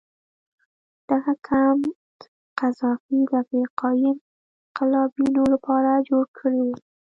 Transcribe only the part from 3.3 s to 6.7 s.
افریقایي انقلابینو لپاره جوړ کړی و.